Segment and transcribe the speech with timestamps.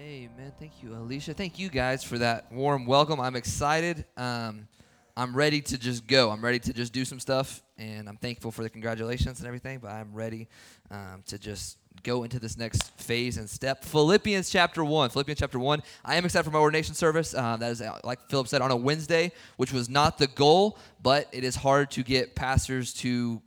[0.00, 0.50] Amen.
[0.58, 1.34] Thank you, Alicia.
[1.34, 3.20] Thank you guys for that warm welcome.
[3.20, 4.06] I'm excited.
[4.16, 4.66] Um,
[5.14, 6.30] I'm ready to just go.
[6.30, 9.78] I'm ready to just do some stuff, and I'm thankful for the congratulations and everything.
[9.78, 10.48] But I'm ready
[10.90, 13.84] um, to just go into this next phase and step.
[13.84, 15.10] Philippians chapter one.
[15.10, 15.82] Philippians chapter one.
[16.02, 17.34] I am excited for my ordination service.
[17.34, 20.78] Uh, that is, uh, like Philip said, on a Wednesday, which was not the goal,
[21.02, 23.42] but it is hard to get pastors to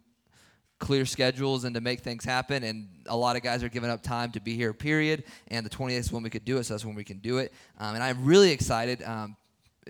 [0.84, 2.63] clear schedules and to make things happen.
[2.63, 5.23] And a lot of guys are giving up time to be here, period.
[5.48, 7.38] And the 28th is when we could do it, so that's when we can do
[7.38, 7.53] it.
[7.80, 9.02] Um, and I'm really excited.
[9.02, 9.38] Um,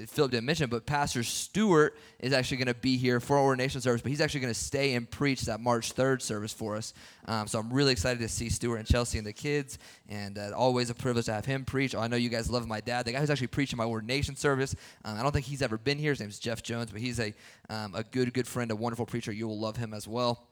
[0.07, 3.81] Philip didn't mention, but Pastor Stewart is actually going to be here for our ordination
[3.81, 6.93] service, but he's actually going to stay and preach that March 3rd service for us.
[7.25, 9.77] Um, so I'm really excited to see Stewart and Chelsea and the kids,
[10.09, 11.93] and uh, always a privilege to have him preach.
[11.93, 14.35] Oh, I know you guys love my dad, the guy who's actually preaching my ordination
[14.35, 14.75] service.
[15.05, 16.11] Um, I don't think he's ever been here.
[16.11, 17.33] His name's Jeff Jones, but he's a,
[17.69, 19.31] um, a good, good friend, a wonderful preacher.
[19.31, 20.47] You will love him as well.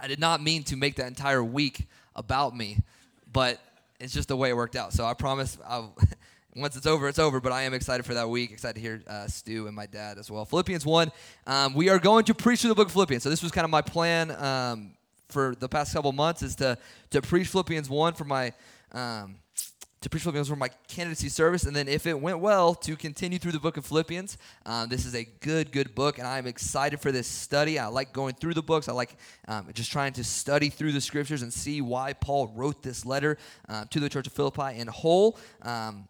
[0.00, 2.78] I did not mean to make that entire week about me,
[3.32, 3.60] but
[4.00, 4.92] it's just the way it worked out.
[4.92, 5.94] So I promise I'll,
[6.56, 7.40] once it's over, it's over.
[7.40, 8.50] But I am excited for that week.
[8.52, 10.44] Excited to hear uh, Stu and my dad as well.
[10.44, 11.12] Philippians 1,
[11.46, 13.22] um, we are going to preach through the book of Philippians.
[13.22, 14.92] So this was kind of my plan um,
[15.28, 16.78] for the past couple months is to,
[17.10, 18.52] to preach Philippians 1 for my.
[18.92, 19.36] Um,
[20.06, 23.40] to preach Philippians for my candidacy service, and then if it went well, to continue
[23.40, 24.38] through the book of Philippians.
[24.64, 27.76] Um, this is a good, good book, and I'm excited for this study.
[27.76, 28.88] I like going through the books.
[28.88, 29.16] I like
[29.48, 33.36] um, just trying to study through the scriptures and see why Paul wrote this letter
[33.68, 35.40] uh, to the church of Philippi in whole.
[35.62, 36.06] Um,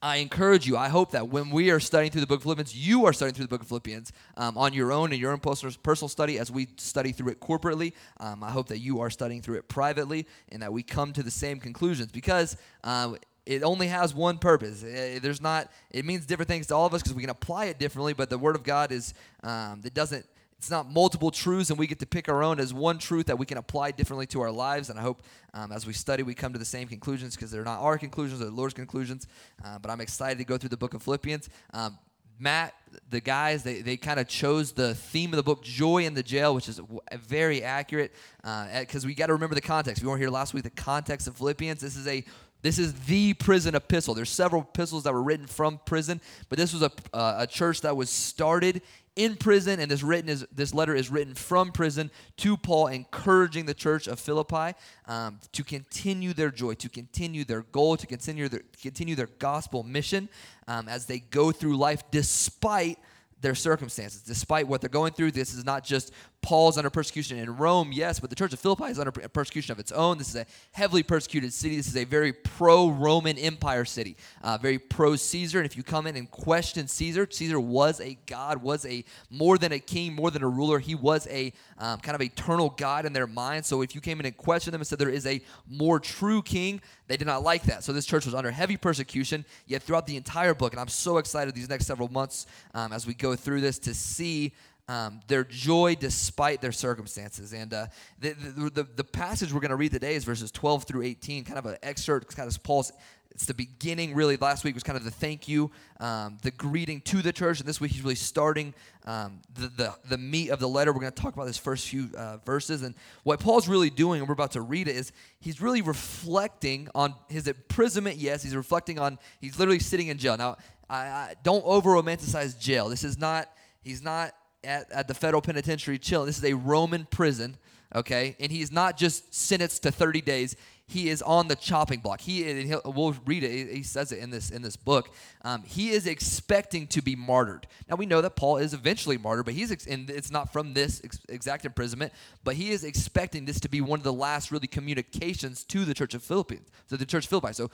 [0.00, 2.76] I encourage you, I hope that when we are studying through the book of Philippians,
[2.76, 5.40] you are studying through the book of Philippians um, on your own in your own
[5.40, 7.94] personal, study as we study through it corporately.
[8.20, 11.22] Um, I hope that you are studying through it privately and that we come to
[11.24, 14.84] the same conclusions because um, it only has one purpose.
[14.84, 17.64] It, there's not, it means different things to all of us because we can apply
[17.64, 20.24] it differently, but the Word of God is, um, it doesn't,
[20.58, 23.38] it's not multiple truths and we get to pick our own as one truth that
[23.38, 24.90] we can apply differently to our lives.
[24.90, 25.22] And i hope
[25.54, 28.40] um, as we study we come to the same conclusions because they're not our conclusions
[28.40, 29.28] they're the lord's conclusions.
[29.64, 31.48] Uh, but i'm excited to go through the book of philippians.
[31.72, 31.98] Um,
[32.40, 32.74] matt
[33.10, 36.22] the guys they, they kind of chose the theme of the book joy in the
[36.22, 36.80] jail which is
[37.20, 38.12] very accurate
[38.42, 40.02] because uh, we got to remember the context.
[40.02, 40.64] We weren't here last week.
[40.64, 42.24] The context of philippians this is a
[42.62, 44.14] this is the prison epistle.
[44.14, 47.82] There's several epistles that were written from prison, but this was a, uh, a church
[47.82, 48.82] that was started
[49.18, 53.66] in prison, and this written is this letter is written from prison to Paul, encouraging
[53.66, 54.76] the church of Philippi
[55.06, 59.82] um, to continue their joy, to continue their goal, to continue their continue their gospel
[59.82, 60.28] mission
[60.68, 62.98] um, as they go through life, despite
[63.40, 65.32] their circumstances, despite what they're going through.
[65.32, 68.84] This is not just Paul's under persecution in Rome, yes, but the church of Philippi
[68.84, 70.18] is under persecution of its own.
[70.18, 71.76] This is a heavily persecuted city.
[71.76, 75.58] This is a very pro Roman Empire city, uh, very pro Caesar.
[75.58, 79.58] And if you come in and question Caesar, Caesar was a god, was a more
[79.58, 80.78] than a king, more than a ruler.
[80.78, 83.66] He was a um, kind of eternal god in their mind.
[83.66, 86.40] So if you came in and questioned them and said there is a more true
[86.40, 87.84] king, they did not like that.
[87.84, 91.18] So this church was under heavy persecution, yet throughout the entire book, and I'm so
[91.18, 94.52] excited these next several months um, as we go through this to see
[94.88, 97.52] um, their joy despite their circumstances.
[97.52, 97.86] And uh,
[98.18, 98.34] the,
[98.74, 101.66] the, the, passage we're going to read today is verses 12 through 18, kind of
[101.66, 102.92] an excerpt, kind of Paul's.
[103.30, 104.36] It's the beginning, really.
[104.36, 107.68] Last week was kind of the thank you, um, the greeting to the church, and
[107.68, 110.92] this week he's really starting um, the, the, the meat of the letter.
[110.92, 112.82] We're going to talk about this first few uh, verses.
[112.82, 116.88] And what Paul's really doing, and we're about to read it, is he's really reflecting
[116.96, 118.16] on his imprisonment.
[118.16, 120.36] Yes, he's reflecting on, he's literally sitting in jail.
[120.36, 120.56] Now,
[120.90, 122.88] I, I don't over romanticize jail.
[122.88, 123.48] This is not,
[123.82, 124.32] he's not
[124.64, 126.26] at, at the federal penitentiary chilling.
[126.26, 127.56] This is a Roman prison,
[127.94, 128.36] okay?
[128.40, 130.56] And he's not just sentenced to 30 days.
[130.86, 132.20] He is on the chopping block.
[132.20, 133.74] He, and we'll read it.
[133.74, 135.10] He says it in this in this book.
[135.42, 137.66] Um, he is expecting to be martyred.
[137.90, 141.02] Now we know that Paul is eventually martyred, but he's and it's not from this
[141.04, 142.14] ex- exact imprisonment.
[142.42, 145.92] But he is expecting this to be one of the last really communications to the
[145.92, 147.52] church of Philippines, to the church of Philippi.
[147.52, 147.70] So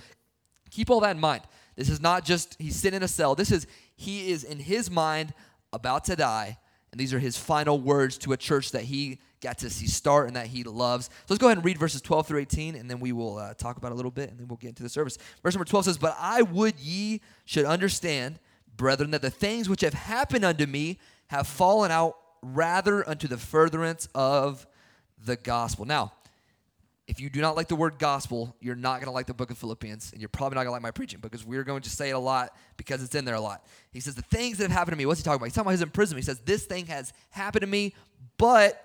[0.71, 1.43] keep all that in mind.
[1.77, 3.37] This is not just he's sitting in a cell.
[3.37, 5.35] This is he is in his mind
[5.73, 6.59] about to die
[6.95, 10.29] and these are his final words to a church that he got to see start
[10.29, 11.07] and that he loves.
[11.07, 13.53] So let's go ahead and read verses 12 through 18, and then we will uh,
[13.55, 15.19] talk about a little bit, and then we'll get into the service.
[15.43, 18.39] Verse number 12 says, But I would ye should understand,
[18.77, 23.39] brethren, that the things which have happened unto me have fallen out rather unto the
[23.39, 24.65] furtherance of
[25.25, 25.87] the gospel.
[25.87, 26.13] Now,
[27.07, 29.51] if you do not like the word gospel, you're not going to like the book
[29.51, 31.91] of Philippians, and you're probably not going to like my preaching because we're going to
[31.91, 33.67] say it a lot because it's in there a lot.
[33.93, 35.47] He says, The things that have happened to me, what's he talking about?
[35.47, 36.25] He's talking about his imprisonment.
[36.25, 37.95] He says, This thing has happened to me,
[38.39, 38.81] but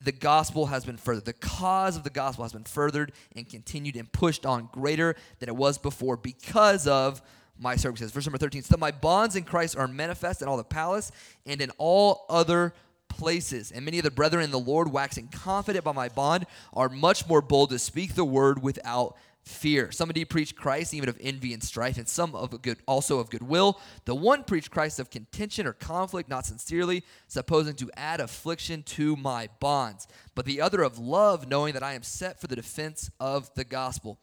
[0.00, 1.26] the gospel has been furthered.
[1.26, 5.48] The cause of the gospel has been furthered and continued and pushed on greater than
[5.48, 7.22] it was before because of
[7.58, 8.12] my circumstances.
[8.12, 11.12] Verse number 13 So my bonds in Christ are manifest in all the palace
[11.46, 12.72] and in all other
[13.16, 13.70] places.
[13.70, 17.28] And many of the brethren in the Lord, waxing confident by my bond, are much
[17.28, 19.90] more bold to speak the word without fear.
[19.90, 23.28] Some indeed preach Christ, even of envy and strife, and some of good, also of
[23.28, 23.80] goodwill.
[24.04, 29.16] The one preach Christ of contention or conflict, not sincerely, supposing to add affliction to
[29.16, 30.06] my bonds.
[30.34, 33.64] But the other of love, knowing that I am set for the defense of the
[33.64, 34.18] gospel.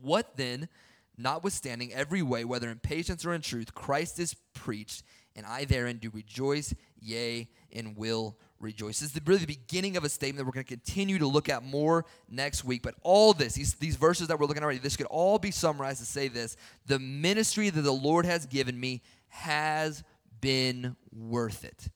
[0.00, 0.68] What then,
[1.16, 5.02] notwithstanding every way, whether in patience or in truth, Christ is preached,
[5.34, 9.00] and I therein do rejoice, yea, and will rejoice.
[9.00, 11.48] This is really the beginning of a statement that we're going to continue to look
[11.48, 12.82] at more next week.
[12.82, 15.50] But all this, these, these verses that we're looking at already, this could all be
[15.50, 16.56] summarized to say this
[16.86, 20.02] the ministry that the Lord has given me has
[20.40, 21.88] been worth it.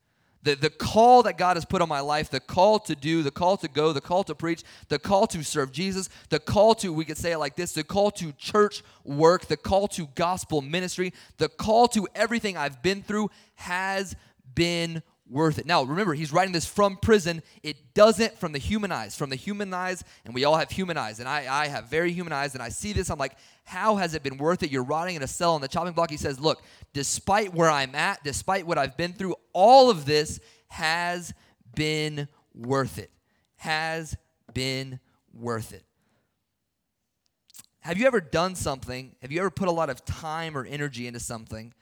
[0.43, 3.31] The, the call that God has put on my life, the call to do, the
[3.31, 6.95] call to go, the call to preach, the call to serve Jesus, the call to,
[6.95, 10.63] we could say it like this, the call to church work, the call to gospel
[10.63, 14.17] ministry, the call to everything I've been through has
[14.55, 15.67] been worth it.
[15.67, 17.43] Now, remember, he's writing this from prison.
[17.63, 19.17] It doesn't from the human eyes.
[19.17, 22.13] From the human eyes, and we all have human eyes, and I, I have very
[22.13, 23.11] human eyes, and I see this.
[23.11, 24.71] I'm like, how has it been worth it?
[24.71, 26.11] You're rotting in a cell on the chopping block.
[26.11, 26.63] He says, Look,
[26.93, 31.33] despite where I'm at, despite what I've been through, all of this has
[31.75, 33.11] been worth it.
[33.57, 34.17] Has
[34.53, 34.99] been
[35.33, 35.85] worth it.
[37.81, 39.15] Have you ever done something?
[39.23, 41.73] Have you ever put a lot of time or energy into something?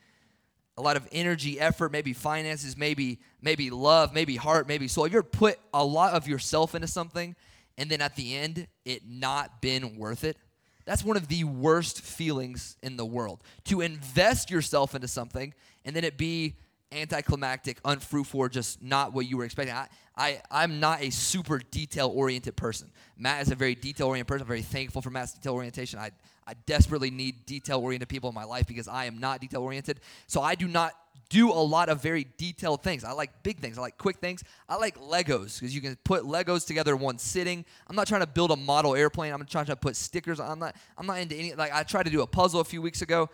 [0.79, 5.03] A lot of energy, effort, maybe finances, maybe maybe love, maybe heart, maybe soul.
[5.03, 7.35] Have you ever put a lot of yourself into something
[7.77, 10.37] and then at the end it not been worth it?
[10.85, 13.43] That's one of the worst feelings in the world.
[13.65, 15.53] To invest yourself into something
[15.83, 16.55] and then it be
[16.93, 19.75] anticlimactic, unfruitful, just not what you were expecting.
[19.75, 22.89] I, I, I'm not a super detail oriented person.
[23.17, 24.43] Matt is a very detail oriented person.
[24.43, 25.99] I'm very thankful for Matt's detail orientation.
[25.99, 26.11] I,
[26.49, 29.99] I desperately need detail oriented people in my life because I am not detail oriented.
[30.25, 30.93] So I do not
[31.29, 33.03] do a lot of very detailed things.
[33.03, 33.77] I like big things.
[33.77, 34.43] I like quick things.
[34.67, 37.65] I like Legos because you can put Legos together in one sitting.
[37.87, 39.31] I'm not trying to build a model airplane.
[39.31, 40.39] I'm trying to put stickers.
[40.39, 40.75] I'm not.
[40.97, 41.53] I'm not into any.
[41.53, 43.29] Like I tried to do a puzzle a few weeks ago.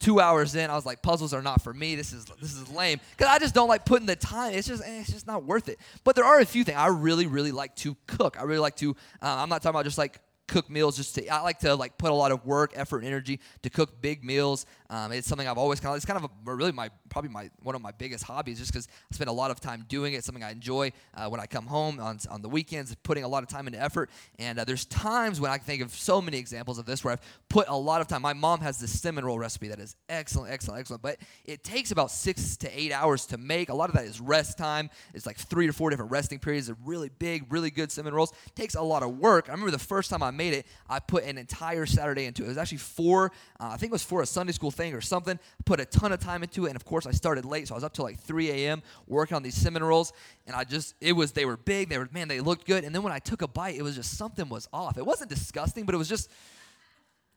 [0.00, 1.94] Two hours in, I was like, puzzles are not for me.
[1.94, 4.54] This is this is lame because I just don't like putting the time.
[4.54, 5.78] It's just eh, it's just not worth it.
[6.04, 8.38] But there are a few things I really really like to cook.
[8.40, 8.90] I really like to.
[9.22, 11.96] Uh, I'm not talking about just like cook meals just to i like to like
[11.98, 15.48] put a lot of work effort and energy to cook big meals um, it's something
[15.48, 17.90] i've always kind of it's kind of a, really my probably my one of my
[17.90, 20.92] biggest hobbies just because i spend a lot of time doing it something i enjoy
[21.14, 23.80] uh, when i come home on, on the weekends putting a lot of time into
[23.80, 24.08] effort.
[24.38, 27.14] And uh, there's times when i can think of so many examples of this where
[27.14, 28.22] i've put a lot of time.
[28.22, 31.90] My mom has this cinnamon roll recipe that is excellent excellent excellent but it takes
[31.90, 33.68] about six to eight hours to make.
[33.68, 34.90] A lot of that is rest time.
[35.12, 38.32] It's like three or four different resting periods of really big really good cinnamon rolls.
[38.46, 39.48] It takes a lot of work.
[39.48, 42.46] I remember the first time i made it, I put an entire Saturday into it.
[42.46, 45.00] It was actually four, uh, I think it was for a Sunday school thing or
[45.00, 45.38] something.
[45.64, 47.76] Put a ton of time into it, and of course, I started late, so I
[47.76, 48.82] was up till like 3 a.m.
[49.06, 50.12] working on these cinnamon rolls,
[50.46, 52.94] and I just, it was, they were big, they were, man, they looked good, and
[52.94, 54.98] then when I took a bite, it was just something was off.
[54.98, 56.30] It wasn't disgusting, but it was just,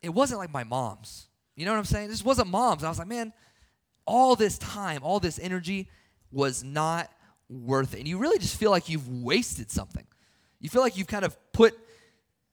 [0.02, 1.28] it wasn't like my mom's.
[1.56, 2.10] You know what I'm saying?
[2.10, 2.84] This wasn't mom's.
[2.84, 3.32] I was like, man,
[4.06, 5.90] all this time, all this energy
[6.32, 7.12] was not
[7.50, 8.00] worth it.
[8.00, 10.06] And you really just feel like you've wasted something.
[10.60, 11.78] You feel like you've kind of put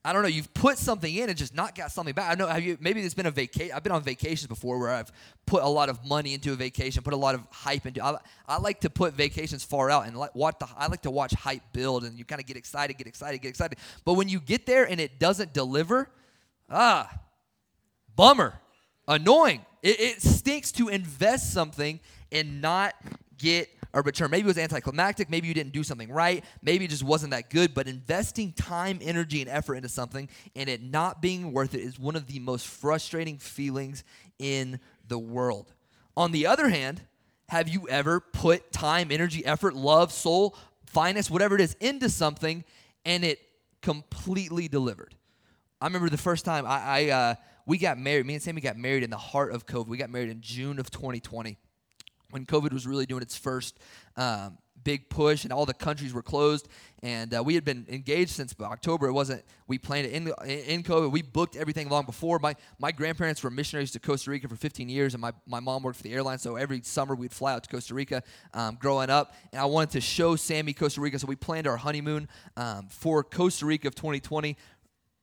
[0.06, 2.30] I don't know, you've put something in and just not got something back.
[2.30, 3.72] I know have you maybe it's been a vacation.
[3.74, 5.10] I've been on vacations before where I've
[5.46, 8.04] put a lot of money into a vacation, put a lot of hype into.
[8.04, 11.10] I, I like to put vacations far out and like what the I like to
[11.10, 13.78] watch hype build and you kind of get excited, get excited, get excited.
[14.04, 16.10] But when you get there and it doesn't deliver,
[16.68, 17.10] ah,
[18.14, 18.60] bummer,
[19.08, 19.64] annoying.
[19.82, 22.94] It, it stinks to invest something and not
[23.44, 24.30] get a return.
[24.30, 25.28] Maybe it was anticlimactic.
[25.28, 26.42] Maybe you didn't do something right.
[26.62, 27.74] Maybe it just wasn't that good.
[27.74, 31.98] But investing time, energy, and effort into something and it not being worth it is
[31.98, 34.02] one of the most frustrating feelings
[34.38, 35.72] in the world.
[36.16, 37.02] On the other hand,
[37.48, 42.64] have you ever put time, energy, effort, love, soul, finance, whatever it is, into something
[43.04, 43.38] and it
[43.82, 45.14] completely delivered?
[45.80, 47.34] I remember the first time I, I uh,
[47.66, 48.24] we got married.
[48.24, 49.88] Me and Sammy got married in the heart of COVID.
[49.88, 51.58] We got married in June of 2020
[52.30, 53.78] when COVID was really doing its first
[54.16, 56.68] um, big push and all the countries were closed.
[57.02, 59.08] And uh, we had been engaged since October.
[59.08, 61.10] It wasn't, we planned it in, in COVID.
[61.10, 62.38] We booked everything long before.
[62.38, 65.82] My, my grandparents were missionaries to Costa Rica for 15 years, and my, my mom
[65.82, 66.38] worked for the airline.
[66.38, 69.34] So every summer we'd fly out to Costa Rica um, growing up.
[69.52, 71.18] And I wanted to show Sammy Costa Rica.
[71.18, 74.56] So we planned our honeymoon um, for Costa Rica of 2020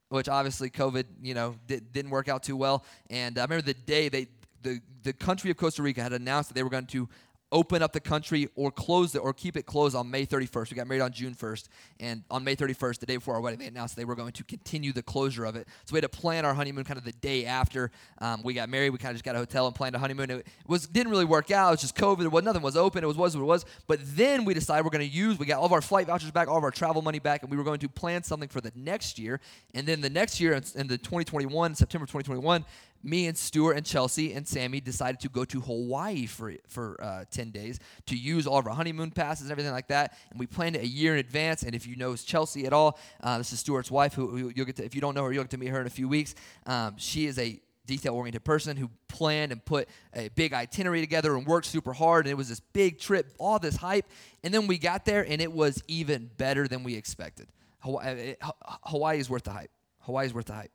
[0.09, 2.83] which obviously COVID, you know, did, not work out too well.
[3.09, 4.27] And I remember the day they
[4.61, 7.09] the, the country of Costa Rica had announced that they were going to
[7.51, 10.71] open up the country or close it or keep it closed on May 31st.
[10.71, 11.67] We got married on June 1st,
[11.99, 14.43] and on May 31st, the day before our wedding, they announced they were going to
[14.43, 15.67] continue the closure of it.
[15.85, 18.69] So we had to plan our honeymoon kind of the day after um, we got
[18.69, 18.91] married.
[18.91, 20.29] We kind of just got a hotel and planned a honeymoon.
[20.29, 21.69] It was didn't really work out.
[21.69, 22.23] It was just COVID.
[22.23, 23.03] It was nothing was open.
[23.03, 23.65] It was was what it was.
[23.87, 25.37] But then we decided we're going to use.
[25.37, 27.51] We got all of our flight vouchers back, all of our travel money back, and
[27.51, 29.39] we were going to plan something for the next year.
[29.73, 32.65] And then the next year, in the 2021 September 2021,
[33.03, 37.25] me and Stuart and Chelsea and Sammy decided to go to Hawaii for for uh,
[37.31, 40.17] ten days to use all of our honeymoon passes and everything like that.
[40.29, 41.63] And we planned it a year in advance.
[41.63, 44.13] And if you know Chelsea at all, uh, this is Stuart's wife.
[44.13, 44.85] Who, who, you'll get to.
[44.85, 46.35] If you don't know her, you'll get to meet her in a few weeks.
[46.65, 51.35] Um, she is a detail oriented person who planned and put a big itinerary together
[51.35, 52.25] and worked super hard.
[52.25, 54.05] And it was this big trip, all this hype.
[54.43, 57.47] And then we got there, and it was even better than we expected.
[57.79, 58.35] Hawaii,
[58.83, 59.71] Hawaii is worth the hype.
[60.01, 60.71] Hawaii is worth the hype.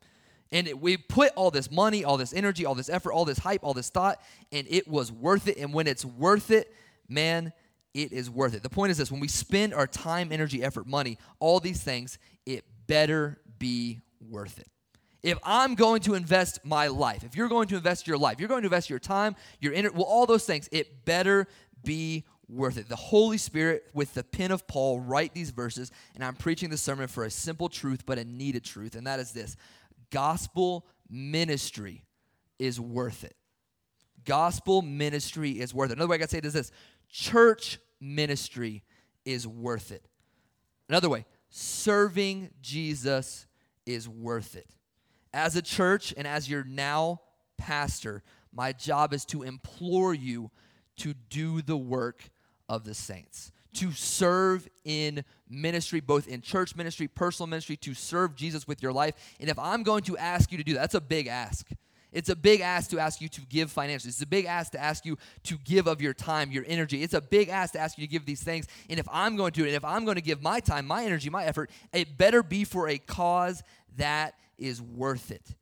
[0.52, 3.38] And it, we put all this money, all this energy, all this effort, all this
[3.38, 4.20] hype, all this thought,
[4.52, 5.58] and it was worth it.
[5.58, 6.72] And when it's worth it,
[7.08, 7.52] man,
[7.94, 8.62] it is worth it.
[8.62, 12.18] The point is this when we spend our time, energy, effort, money, all these things,
[12.44, 14.68] it better be worth it.
[15.22, 18.48] If I'm going to invest my life, if you're going to invest your life, you're
[18.48, 21.48] going to invest your time, your energy, well, all those things, it better
[21.82, 22.88] be worth it.
[22.88, 26.76] The Holy Spirit, with the pen of Paul, write these verses, and I'm preaching the
[26.76, 29.56] sermon for a simple truth, but a needed truth, and that is this
[30.10, 32.04] gospel ministry
[32.58, 33.36] is worth it.
[34.24, 35.94] Gospel ministry is worth it.
[35.94, 36.72] Another way I got to say it is this
[37.08, 38.82] church ministry
[39.24, 40.04] is worth it.
[40.88, 43.46] Another way, serving Jesus
[43.84, 44.68] is worth it.
[45.32, 47.20] As a church and as your now
[47.56, 48.22] pastor,
[48.52, 50.50] my job is to implore you
[50.98, 52.30] to do the work
[52.68, 58.34] of the saints to serve in ministry, both in church ministry, personal ministry, to serve
[58.34, 59.14] Jesus with your life.
[59.40, 61.68] And if I'm going to ask you to do that, that's a big ask.
[62.12, 64.08] It's a big ask to ask you to give financially.
[64.08, 67.02] It's a big ask to ask you to give of your time, your energy.
[67.02, 68.66] It's a big ask to ask you to give these things.
[68.88, 71.28] And if I'm going to, and if I'm going to give my time, my energy,
[71.28, 73.62] my effort, it better be for a cause
[73.96, 75.54] that is worth it.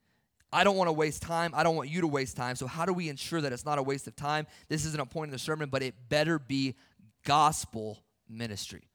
[0.53, 1.53] I don't want to waste time.
[1.57, 2.55] I don't want you to waste time.
[2.55, 4.47] So, how do we ensure that it's not a waste of time?
[4.69, 6.77] This isn't a point in the sermon, but it better be
[7.25, 8.89] gospel ministry.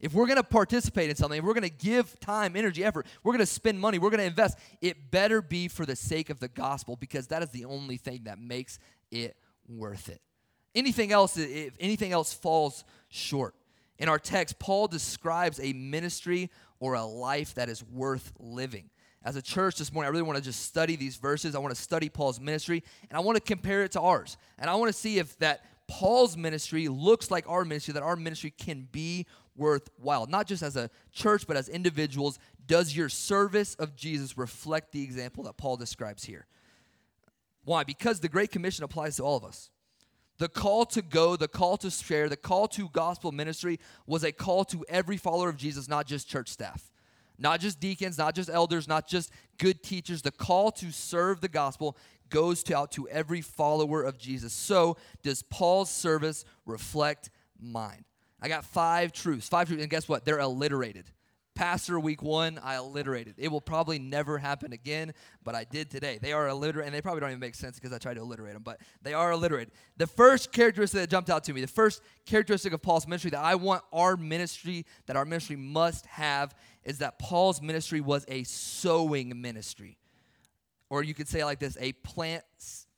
[0.00, 3.06] If we're going to participate in something, if we're going to give time, energy, effort,
[3.22, 6.28] we're going to spend money, we're going to invest, it better be for the sake
[6.28, 8.80] of the gospel because that is the only thing that makes
[9.12, 9.36] it
[9.68, 10.20] worth it.
[10.74, 13.54] Anything else, if anything else falls short.
[13.98, 18.90] In our text, Paul describes a ministry or a life that is worth living.
[19.24, 21.54] As a church this morning, I really want to just study these verses.
[21.54, 24.36] I want to study Paul's ministry, and I want to compare it to ours.
[24.58, 28.16] And I want to see if that Paul's ministry looks like our ministry, that our
[28.16, 32.38] ministry can be worthwhile, not just as a church, but as individuals.
[32.66, 36.46] Does your service of Jesus reflect the example that Paul describes here?
[37.64, 37.84] Why?
[37.84, 39.70] Because the Great Commission applies to all of us.
[40.38, 44.32] The call to go, the call to share, the call to gospel ministry was a
[44.32, 46.90] call to every follower of Jesus, not just church staff,
[47.38, 50.22] not just deacons, not just elders, not just good teachers.
[50.22, 51.96] The call to serve the gospel
[52.32, 54.52] goes to, out to every follower of Jesus.
[54.52, 58.04] So, does Paul's service reflect mine?
[58.40, 59.48] I got five truths.
[59.48, 59.82] Five truths.
[59.82, 60.24] And guess what?
[60.24, 61.04] They're alliterated.
[61.54, 63.34] Pastor week one, I alliterated.
[63.36, 65.12] It will probably never happen again,
[65.44, 66.18] but I did today.
[66.20, 68.54] They are alliterated, and they probably don't even make sense because I tried to alliterate
[68.54, 69.70] them, but they are alliterated.
[69.98, 73.44] The first characteristic that jumped out to me, the first characteristic of Paul's ministry that
[73.44, 78.44] I want our ministry, that our ministry must have, is that Paul's ministry was a
[78.44, 79.98] sowing ministry.
[80.92, 82.44] Or you could say like this a plant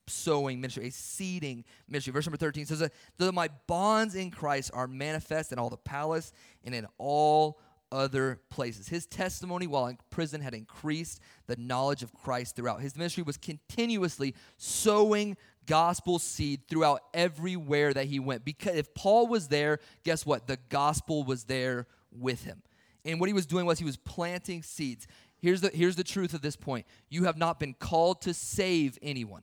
[0.08, 2.12] sowing ministry, a seeding ministry.
[2.12, 6.32] Verse number 13 says, Though my bonds in Christ are manifest in all the palace
[6.64, 7.60] and in all
[7.92, 8.88] other places.
[8.88, 12.80] His testimony while in prison had increased the knowledge of Christ throughout.
[12.80, 18.44] His ministry was continuously sowing gospel seed throughout everywhere that he went.
[18.44, 20.48] Because if Paul was there, guess what?
[20.48, 22.60] The gospel was there with him.
[23.04, 25.06] And what he was doing was he was planting seeds.
[25.44, 28.98] Here's the, here's the truth of this point you have not been called to save
[29.02, 29.42] anyone,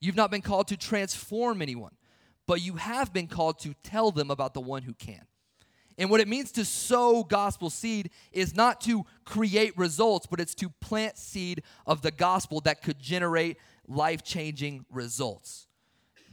[0.00, 1.92] you've not been called to transform anyone,
[2.46, 5.20] but you have been called to tell them about the one who can.
[5.98, 10.54] And what it means to sow gospel seed is not to create results, but it's
[10.54, 15.66] to plant seed of the gospel that could generate life changing results.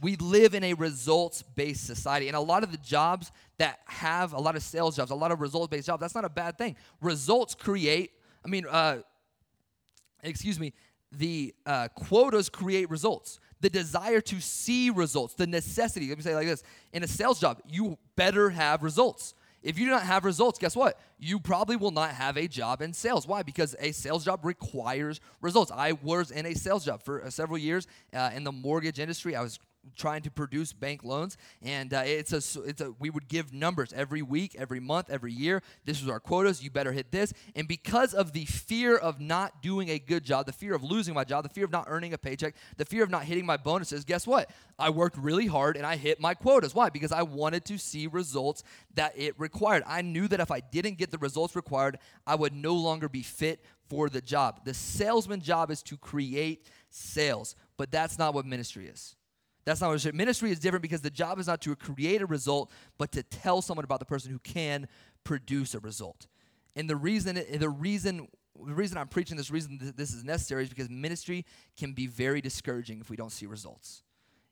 [0.00, 4.32] We live in a results based society, and a lot of the jobs that have
[4.32, 6.56] a lot of sales jobs, a lot of results based jobs, that's not a bad
[6.56, 6.76] thing.
[7.02, 8.12] Results create
[8.44, 8.98] I mean, uh,
[10.22, 10.72] excuse me,
[11.10, 13.38] the uh, quotas create results.
[13.60, 17.40] The desire to see results, the necessity, let me say like this in a sales
[17.40, 19.34] job, you better have results.
[19.62, 20.98] If you do not have results, guess what?
[21.18, 23.28] You probably will not have a job in sales.
[23.28, 23.44] Why?
[23.44, 25.70] Because a sales job requires results.
[25.70, 29.36] I was in a sales job for uh, several years uh, in the mortgage industry.
[29.36, 29.60] I was
[29.96, 33.92] trying to produce bank loans, and uh, it's a it's a we would give numbers
[33.92, 35.62] every week, every month, every year.
[35.84, 36.62] This was our quotas.
[36.62, 37.32] You better hit this.
[37.54, 41.14] And because of the fear of not doing a good job, the fear of losing
[41.14, 43.56] my job, the fear of not earning a paycheck, the fear of not hitting my
[43.56, 44.50] bonuses, guess what?
[44.78, 46.74] I worked really hard and I hit my quotas.
[46.74, 46.88] Why?
[46.88, 48.62] Because I wanted to see results
[48.94, 49.82] that it required.
[49.86, 53.22] I knew that if I didn't get the results required, I would no longer be
[53.22, 54.64] fit for the job.
[54.64, 59.16] The salesman job is to create sales, but that's not what ministry is.
[59.64, 62.70] That's not what ministry is different because the job is not to create a result,
[62.98, 64.88] but to tell someone about the person who can
[65.24, 66.26] produce a result.
[66.74, 70.68] And the reason, the reason, the reason I'm preaching this, reason this is necessary is
[70.68, 71.44] because ministry
[71.76, 74.02] can be very discouraging if we don't see results.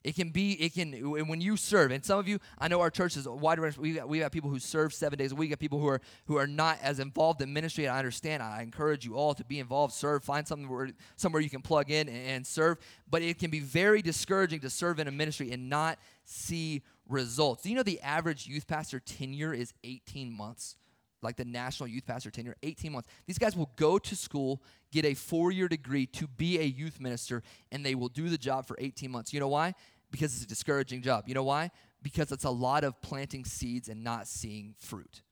[0.02, 0.92] It can be, it can,
[1.26, 3.76] when you serve, and some of you, I know our church is a wide range.
[3.76, 5.40] We got, we got people who serve seven days a week.
[5.40, 7.84] We got people who are who are not as involved in ministry.
[7.84, 8.42] And I understand.
[8.42, 11.90] I encourage you all to be involved, serve, find something where, somewhere you can plug
[11.90, 12.78] in and, and serve.
[13.10, 17.62] But it can be very discouraging to serve in a ministry and not see results.
[17.62, 20.76] Do you know the average youth pastor tenure is 18 months?
[21.22, 23.08] Like the national youth pastor tenure, 18 months.
[23.26, 27.00] These guys will go to school, get a four year degree to be a youth
[27.00, 29.32] minister, and they will do the job for 18 months.
[29.32, 29.74] You know why?
[30.10, 31.24] Because it's a discouraging job.
[31.26, 31.70] You know why?
[32.02, 35.22] Because it's a lot of planting seeds and not seeing fruit.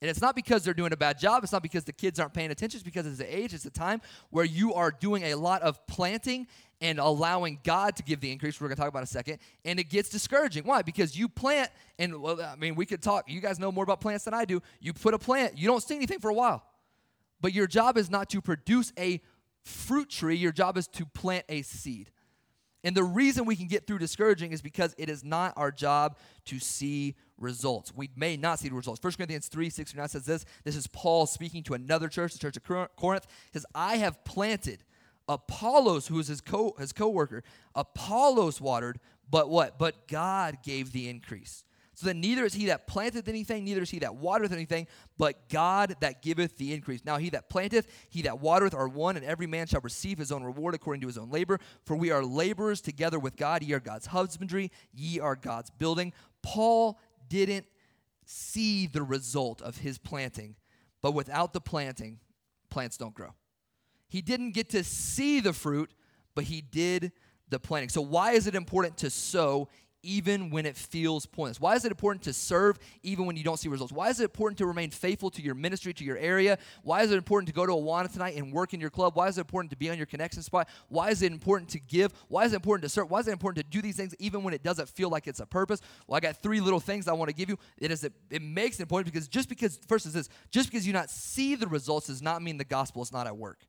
[0.00, 1.42] And it's not because they're doing a bad job.
[1.42, 2.78] It's not because the kids aren't paying attention.
[2.78, 5.84] It's because it's the age, it's the time where you are doing a lot of
[5.88, 6.46] planting
[6.80, 8.60] and allowing God to give the increase.
[8.60, 9.38] We're going to talk about in a second.
[9.64, 10.64] And it gets discouraging.
[10.64, 10.82] Why?
[10.82, 13.28] Because you plant, and well, I mean, we could talk.
[13.28, 14.62] You guys know more about plants than I do.
[14.80, 16.64] You put a plant, you don't see anything for a while.
[17.40, 19.20] But your job is not to produce a
[19.64, 22.10] fruit tree, your job is to plant a seed.
[22.84, 26.16] And the reason we can get through discouraging is because it is not our job
[26.46, 27.92] to see results.
[27.94, 29.02] We may not see the results.
[29.02, 30.44] 1 Corinthians 3 6 9 says this.
[30.64, 32.64] This is Paul speaking to another church, the church of
[32.96, 33.26] Corinth.
[33.52, 34.84] He says, I have planted
[35.28, 37.42] Apollos, who is his co his co-worker,
[37.74, 38.98] Apollos watered,
[39.30, 39.78] but what?
[39.78, 41.64] But God gave the increase.
[41.98, 44.86] So that neither is he that planteth anything, neither is he that watereth anything,
[45.18, 47.04] but God that giveth the increase.
[47.04, 50.30] Now he that planteth, he that watereth are one, and every man shall receive his
[50.30, 51.58] own reward according to his own labor.
[51.84, 53.64] For we are laborers together with God.
[53.64, 56.12] Ye are God's husbandry, ye are God's building.
[56.40, 57.66] Paul didn't
[58.24, 60.54] see the result of his planting,
[61.02, 62.20] but without the planting,
[62.70, 63.34] plants don't grow.
[64.08, 65.90] He didn't get to see the fruit,
[66.34, 67.12] but he did
[67.48, 67.88] the planting.
[67.88, 69.68] So, why is it important to sow
[70.02, 71.60] even when it feels pointless?
[71.60, 73.92] Why is it important to serve even when you don't see results?
[73.92, 76.58] Why is it important to remain faithful to your ministry, to your area?
[76.82, 79.16] Why is it important to go to Awana tonight and work in your club?
[79.16, 80.68] Why is it important to be on your connection spot?
[80.88, 82.12] Why is it important to give?
[82.28, 83.10] Why is it important to serve?
[83.10, 85.40] Why is it important to do these things even when it doesn't feel like it's
[85.40, 85.80] a purpose?
[86.06, 87.58] Well, I got three little things I want to give you.
[87.76, 90.92] It is it makes it important because just because first is this, just because you
[90.92, 93.67] not see the results does not mean the gospel is not at work.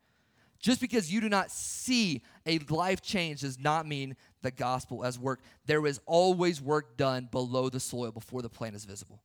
[0.59, 5.17] Just because you do not see a life change does not mean the gospel as
[5.17, 5.39] work.
[5.65, 9.21] There is always work done below the soil before the plant is visible.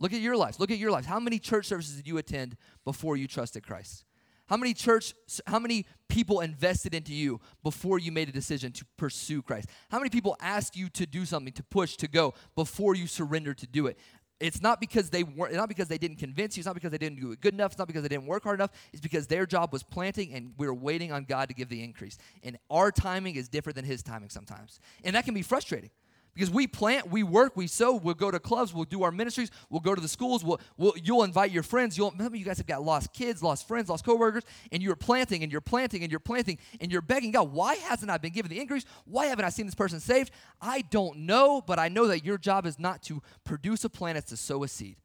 [0.00, 0.58] Look at your lives.
[0.58, 1.06] Look at your lives.
[1.06, 4.04] How many church services did you attend before you trusted Christ?
[4.46, 5.14] How many church
[5.46, 9.70] how many people invested into you before you made a decision to pursue Christ?
[9.90, 13.58] How many people asked you to do something, to push, to go before you surrendered
[13.58, 13.98] to do it?
[14.40, 16.98] It's not because they weren't not because they didn't convince you, it's not because they
[16.98, 19.26] didn't do it good enough, it's not because they didn't work hard enough, it's because
[19.26, 22.18] their job was planting and we are waiting on God to give the increase.
[22.42, 24.80] And our timing is different than his timing sometimes.
[25.04, 25.90] And that can be frustrating.
[26.34, 29.50] Because we plant, we work, we sow, we'll go to clubs, we'll do our ministries,
[29.70, 31.96] we'll go to the schools, we'll, we'll, you'll invite your friends.
[31.96, 34.42] You'll, of you guys have got lost kids, lost friends, lost coworkers,
[34.72, 38.10] and you're planting and you're planting and you're planting and you're begging God, why hasn't
[38.10, 38.84] I been given the increase?
[39.04, 40.32] Why haven't I seen this person saved?
[40.60, 44.18] I don't know, but I know that your job is not to produce a plant,
[44.18, 44.96] it's to sow a seed.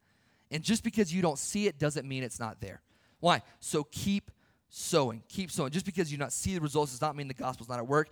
[0.50, 2.82] And just because you don't see it doesn't mean it's not there.
[3.20, 3.42] Why?
[3.60, 4.32] So keep
[4.70, 5.22] sowing.
[5.28, 5.70] Keep sowing.
[5.70, 8.08] Just because you not see the results does not mean the gospel's not at work.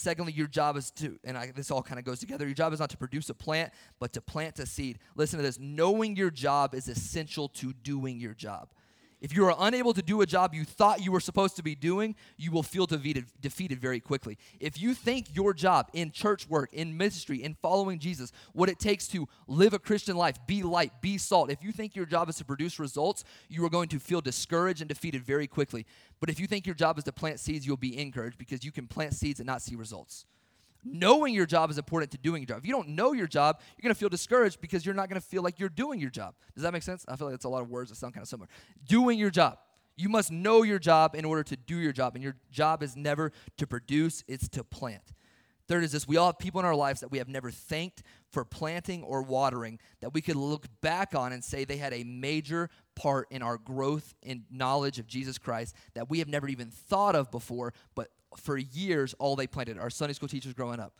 [0.00, 2.72] Secondly, your job is to, and I, this all kind of goes together, your job
[2.72, 4.98] is not to produce a plant, but to plant a seed.
[5.14, 8.70] Listen to this knowing your job is essential to doing your job.
[9.20, 11.74] If you are unable to do a job you thought you were supposed to be
[11.74, 14.38] doing, you will feel defeated, defeated very quickly.
[14.60, 18.78] If you think your job in church work, in ministry, in following Jesus, what it
[18.78, 22.30] takes to live a Christian life, be light, be salt, if you think your job
[22.30, 25.84] is to produce results, you are going to feel discouraged and defeated very quickly.
[26.18, 28.72] But if you think your job is to plant seeds, you'll be encouraged because you
[28.72, 30.24] can plant seeds and not see results.
[30.84, 32.58] Knowing your job is important to doing your job.
[32.58, 35.20] If you don't know your job, you're going to feel discouraged because you're not going
[35.20, 36.34] to feel like you're doing your job.
[36.54, 37.04] Does that make sense?
[37.08, 38.48] I feel like that's a lot of words that sound kind of similar.
[38.86, 39.58] Doing your job.
[39.96, 42.96] You must know your job in order to do your job, and your job is
[42.96, 45.12] never to produce, it's to plant.
[45.70, 48.02] Third is this we all have people in our lives that we have never thanked
[48.32, 52.02] for planting or watering that we could look back on and say they had a
[52.02, 56.70] major part in our growth in knowledge of Jesus Christ that we have never even
[56.70, 59.78] thought of before, but for years, all they planted.
[59.78, 60.92] Our Sunday school teachers growing up,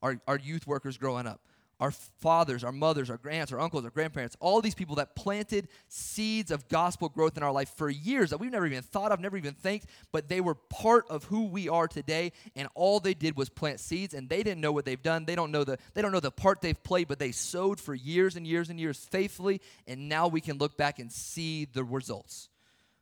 [0.00, 1.40] our, our youth workers growing up,
[1.80, 5.68] our fathers, our mothers, our aunts, our uncles, our grandparents, all these people that planted
[5.88, 9.20] seeds of gospel growth in our life for years that we've never even thought of,
[9.20, 12.32] never even thanked, but they were part of who we are today.
[12.56, 15.24] And all they did was plant seeds, and they didn't know what they've done.
[15.24, 17.94] They don't know the they don't know the part they've played, but they sowed for
[17.94, 19.60] years and years and years faithfully.
[19.86, 22.48] And now we can look back and see the results.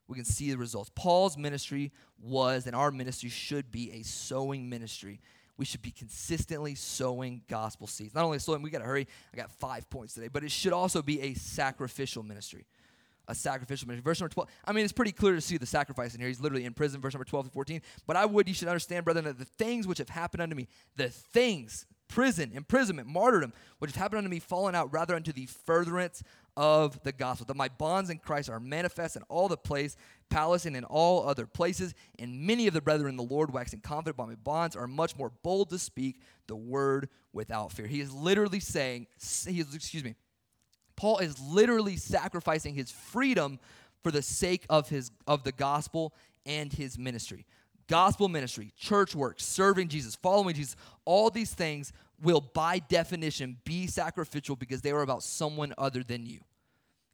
[0.08, 0.90] We can see the results.
[0.94, 5.20] Paul's ministry was, and our ministry should be, a sowing ministry
[5.58, 8.14] we should be consistently sowing gospel seeds.
[8.14, 9.06] Not only sowing, we got to hurry.
[9.32, 12.66] I got five points today, but it should also be a sacrificial ministry.
[13.28, 14.04] A sacrificial ministry.
[14.04, 14.48] Verse number 12.
[14.66, 16.28] I mean, it's pretty clear to see the sacrifice in here.
[16.28, 17.82] He's literally in prison, verse number 12 to 14.
[18.06, 20.68] But I would, you should understand, brethren, that the things which have happened unto me,
[20.94, 25.46] the things, prison, imprisonment, martyrdom, which have happened unto me, fallen out rather unto the
[25.46, 26.22] furtherance
[26.56, 29.96] of the gospel, that my bonds in Christ are manifest in all the place,
[30.30, 31.94] palace, and in all other places.
[32.18, 35.16] And many of the brethren in the Lord, waxing confident by my bonds, are much
[35.16, 37.86] more bold to speak the word without fear.
[37.86, 39.06] He is literally saying,
[39.46, 40.14] he is, excuse me,
[40.96, 43.58] Paul is literally sacrificing his freedom
[44.02, 46.14] for the sake of his of the gospel
[46.46, 47.44] and his ministry.
[47.88, 53.86] Gospel ministry, church work, serving Jesus, following Jesus, all these things will, by definition, be
[53.86, 56.40] sacrificial because they are about someone other than you.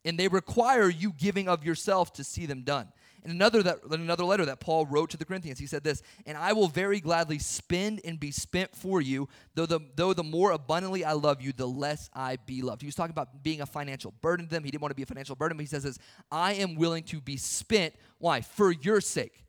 [0.04, 2.88] And they require you giving of yourself to see them done.
[3.24, 6.02] In another, that, in another letter that Paul wrote to the Corinthians, he said this,
[6.26, 10.24] And I will very gladly spend and be spent for you, though the, though the
[10.24, 12.82] more abundantly I love you, the less I be loved.
[12.82, 14.64] He was talking about being a financial burden to them.
[14.64, 15.98] He didn't want to be a financial burden, but he says this,
[16.32, 17.94] I am willing to be spent.
[18.18, 18.40] Why?
[18.40, 19.42] For your sake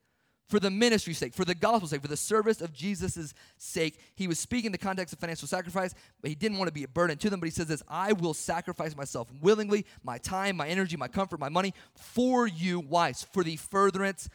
[0.49, 3.99] for the ministry's sake, for the gospel's sake, for the service of Jesus' sake.
[4.15, 6.84] He was speaking in the context of financial sacrifice, but he didn't want to be
[6.84, 7.39] a burden to them.
[7.39, 11.39] But he says this I will sacrifice myself willingly, my time, my energy, my comfort,
[11.39, 12.79] my money for you.
[12.79, 13.13] Why?
[13.13, 14.29] For the furtherance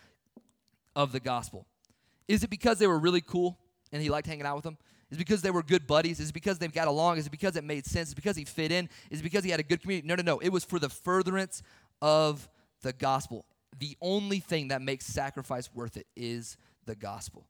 [0.97, 1.67] of the gospel.
[2.27, 3.59] Is it because they were really cool
[3.93, 4.79] and he liked hanging out with them?
[5.11, 6.21] Is it because they were good buddies?
[6.21, 7.17] Is it because they've got along?
[7.17, 8.09] Is it because it made sense?
[8.09, 8.91] Is it because he fit in?
[9.11, 10.07] Is it because he had a good community?
[10.07, 10.39] No, no, no.
[10.39, 11.63] It was for the furtherance
[12.03, 12.47] of
[12.83, 13.47] the gospel
[13.79, 17.47] the only thing that makes sacrifice worth it is the gospel.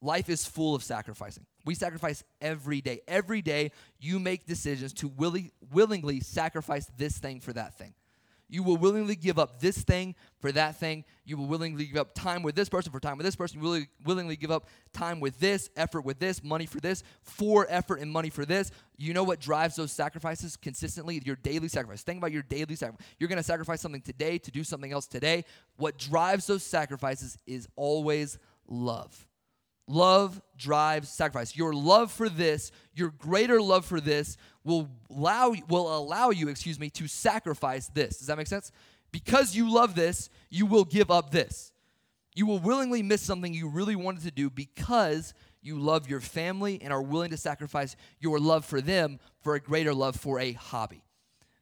[0.00, 1.46] Life is full of sacrificing.
[1.64, 3.00] We sacrifice every day.
[3.08, 7.94] Every day, you make decisions to willi- willingly sacrifice this thing for that thing.
[8.48, 11.04] You will willingly give up this thing for that thing.
[11.24, 13.62] You will willingly give up time with this person for time with this person.
[13.62, 17.66] You will willingly give up time with this, effort with this, money for this, for
[17.68, 18.70] effort and money for this.
[18.96, 21.20] You know what drives those sacrifices consistently?
[21.24, 22.02] Your daily sacrifice.
[22.02, 23.06] Think about your daily sacrifice.
[23.18, 25.44] You're going to sacrifice something today to do something else today.
[25.76, 29.26] What drives those sacrifices is always love.
[29.86, 31.56] Love drives sacrifice.
[31.56, 36.80] Your love for this, your greater love for this will allow will allow you, excuse
[36.80, 38.18] me, to sacrifice this.
[38.18, 38.72] Does that make sense?
[39.12, 41.72] Because you love this, you will give up this.
[42.34, 46.80] You will willingly miss something you really wanted to do because you love your family
[46.82, 50.52] and are willing to sacrifice your love for them for a greater love for a
[50.52, 51.03] hobby.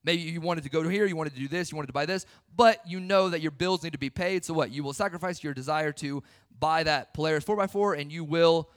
[0.04, 1.92] Maybe you wanted to go to here, you wanted to do this, you wanted to
[1.92, 4.44] buy this, but you know that your bills need to be paid.
[4.44, 4.70] So what?
[4.70, 6.22] You will sacrifice your desire to
[6.58, 8.68] buy that Polaris 4x4 and you will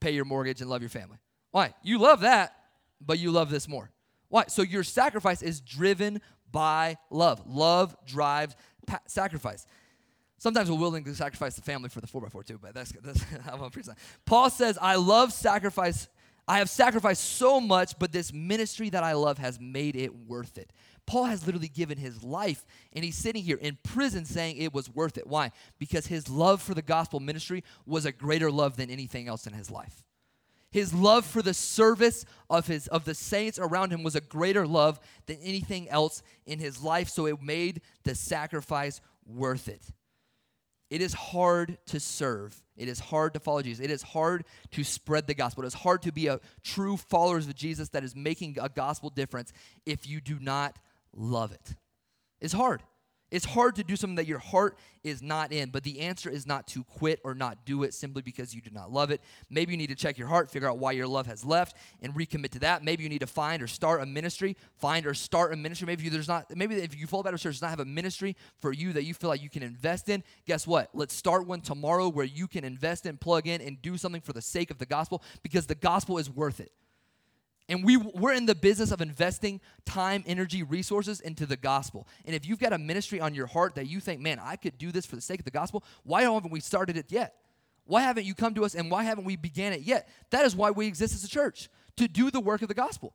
[0.00, 1.18] pay your mortgage and love your family.
[1.50, 1.74] Why?
[1.82, 2.54] You love that,
[3.00, 3.90] but you love this more.
[4.28, 4.44] Why?
[4.48, 7.42] So your sacrifice is driven by love.
[7.46, 9.66] Love drives pa- sacrifice.
[10.38, 13.62] Sometimes we're willing to sacrifice the family for the 4x4 too, but that's, that's how
[13.62, 13.94] I'm preaching.
[14.24, 16.08] Paul says, I love sacrifice.
[16.48, 20.58] I have sacrificed so much, but this ministry that I love has made it worth
[20.58, 20.72] it.
[21.06, 24.88] Paul has literally given his life, and he's sitting here in prison saying it was
[24.88, 25.26] worth it.
[25.26, 25.50] Why?
[25.78, 29.52] Because his love for the gospel ministry was a greater love than anything else in
[29.52, 30.04] his life.
[30.70, 34.68] His love for the service of his of the saints around him was a greater
[34.68, 39.82] love than anything else in his life, so it made the sacrifice worth it.
[40.90, 42.60] It is hard to serve.
[42.76, 43.84] It is hard to follow Jesus.
[43.84, 45.62] It is hard to spread the gospel.
[45.62, 49.08] It is hard to be a true followers of Jesus that is making a gospel
[49.08, 49.52] difference
[49.86, 50.76] if you do not
[51.14, 51.76] love it.
[52.40, 52.82] It's hard.
[53.30, 56.46] It's hard to do something that your heart is not in, but the answer is
[56.46, 59.20] not to quit or not do it simply because you do not love it.
[59.48, 62.14] Maybe you need to check your heart, figure out why your love has left, and
[62.14, 62.82] recommit to that.
[62.82, 65.86] Maybe you need to find or start a ministry, find or start a ministry.
[65.86, 66.54] Maybe you, there's not.
[66.54, 69.14] Maybe if you fall better church does not have a ministry for you that you
[69.14, 70.24] feel like you can invest in.
[70.46, 70.90] Guess what?
[70.92, 74.32] Let's start one tomorrow where you can invest in, plug in, and do something for
[74.32, 76.72] the sake of the gospel because the gospel is worth it.
[77.70, 82.08] And we, we're in the business of investing time, energy, resources into the gospel.
[82.24, 84.76] And if you've got a ministry on your heart that you think, man, I could
[84.76, 87.36] do this for the sake of the gospel, why haven't we started it yet?
[87.84, 90.08] Why haven't you come to us and why haven't we began it yet?
[90.30, 93.14] That is why we exist as a church, to do the work of the gospel,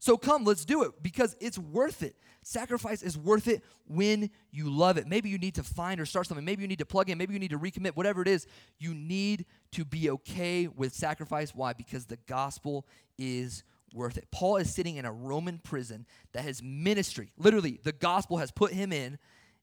[0.00, 2.16] So come, let's do it because it's worth it.
[2.42, 5.06] Sacrifice is worth it when you love it.
[5.06, 6.44] Maybe you need to find or start something.
[6.44, 7.18] Maybe you need to plug in.
[7.18, 7.94] Maybe you need to recommit.
[7.96, 8.46] Whatever it is,
[8.78, 11.54] you need to be okay with sacrifice.
[11.54, 11.74] Why?
[11.74, 12.86] Because the gospel
[13.18, 13.62] is
[13.94, 14.28] worth it.
[14.30, 18.72] Paul is sitting in a Roman prison that his ministry, literally, the gospel has put
[18.72, 19.18] him in,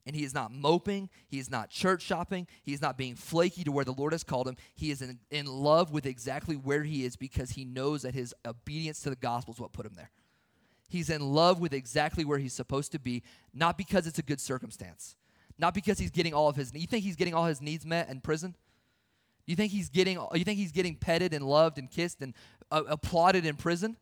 [0.05, 1.09] and he is not moping.
[1.27, 2.47] He is not church shopping.
[2.63, 4.55] He is not being flaky to where the Lord has called him.
[4.73, 8.33] He is in, in love with exactly where he is because he knows that his
[8.45, 10.11] obedience to the gospel is what put him there.
[10.87, 13.21] He's in love with exactly where he's supposed to be,
[13.53, 15.17] not because it's a good circumstance,
[15.57, 16.73] not because he's getting all of his.
[16.73, 18.55] You think he's getting all his needs met in prison?
[19.45, 20.17] You think he's getting?
[20.33, 22.33] You think he's getting petted and loved and kissed and
[22.71, 23.97] uh, applauded in prison?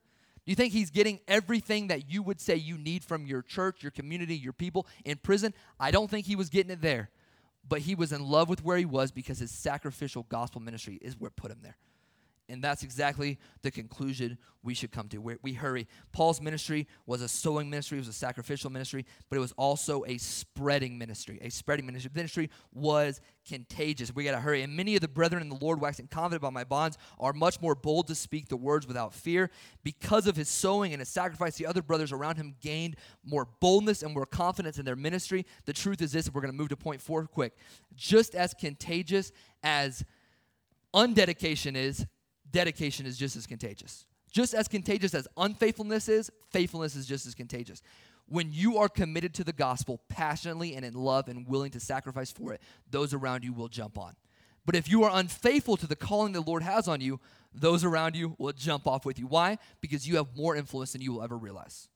[0.45, 3.81] Do you think he's getting everything that you would say you need from your church,
[3.81, 5.55] your community, your people in prison?
[5.79, 7.09] I don't think he was getting it there,
[7.67, 11.19] but he was in love with where he was because his sacrificial gospel ministry is
[11.19, 11.77] what put him there.
[12.47, 15.19] And that's exactly the conclusion we should come to.
[15.19, 15.87] we we hurry.
[16.11, 20.03] Paul's ministry was a sowing ministry, it was a sacrificial ministry, but it was also
[20.05, 21.39] a spreading ministry.
[21.41, 22.11] A spreading ministry.
[22.13, 24.13] Ministry was contagious.
[24.13, 24.63] We got to hurry.
[24.63, 27.61] And many of the brethren in the Lord, waxing confident about my bonds, are much
[27.61, 29.51] more bold to speak the words without fear.
[29.83, 34.01] Because of his sowing and his sacrifice, the other brothers around him gained more boldness
[34.01, 35.45] and more confidence in their ministry.
[35.65, 37.55] The truth is this, we're going to move to point four quick.
[37.95, 39.31] Just as contagious
[39.61, 40.03] as
[40.93, 42.07] undedication is,
[42.55, 44.05] dedication is just as contagious.
[44.31, 47.81] Just as contagious as unfaithfulness is, faithfulness is just as contagious.
[48.27, 52.31] When you are committed to the gospel passionately and in love and willing to sacrifice
[52.31, 54.15] for it, those around you will jump on.
[54.65, 57.19] But if you are unfaithful to the calling the Lord has on you,
[57.53, 59.27] those around you will jump off with you.
[59.27, 59.57] Why?
[59.81, 61.89] Because you have more influence than you will ever realize.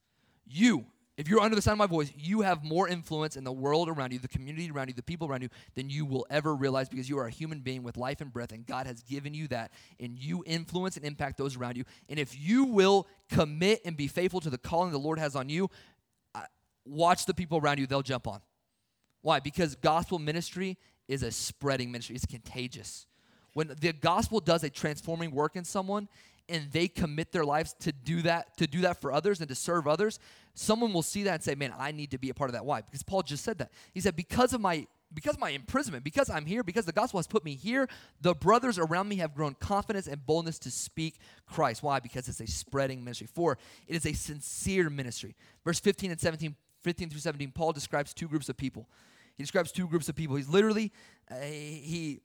[0.46, 0.84] You
[1.20, 3.88] if you're under the sound of my voice, you have more influence in the world
[3.90, 6.88] around you, the community around you, the people around you, than you will ever realize
[6.88, 9.46] because you are a human being with life and breath, and God has given you
[9.48, 11.84] that, and you influence and impact those around you.
[12.08, 15.50] And if you will commit and be faithful to the calling the Lord has on
[15.50, 15.68] you,
[16.86, 18.40] watch the people around you, they'll jump on.
[19.20, 19.40] Why?
[19.40, 23.06] Because gospel ministry is a spreading ministry, it's contagious.
[23.52, 26.08] When the gospel does a transforming work in someone,
[26.50, 29.54] and they commit their lives to do that to do that for others and to
[29.54, 30.18] serve others
[30.54, 32.64] someone will see that and say man i need to be a part of that.
[32.64, 32.82] Why?
[32.82, 33.70] Because paul just said that.
[33.92, 37.18] He said because of my because of my imprisonment because i'm here because the gospel
[37.18, 37.88] has put me here
[38.20, 41.82] the brothers around me have grown confidence and boldness to speak christ.
[41.82, 42.00] Why?
[42.00, 43.28] Because it's a spreading ministry.
[43.32, 45.34] Four it is a sincere ministry.
[45.64, 48.88] Verse 15 and 17 15 through 17 paul describes two groups of people.
[49.36, 50.36] He describes two groups of people.
[50.36, 50.92] He's literally
[51.30, 52.20] uh, he